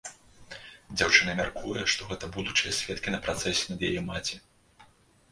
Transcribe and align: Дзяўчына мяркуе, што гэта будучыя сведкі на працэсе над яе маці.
Дзяўчына 0.99 1.33
мяркуе, 1.39 1.83
што 1.93 2.07
гэта 2.13 2.29
будучыя 2.37 2.73
сведкі 2.77 3.13
на 3.17 3.19
працэсе 3.27 3.67
над 3.73 3.85
яе 3.91 4.01
маці. 4.09 4.35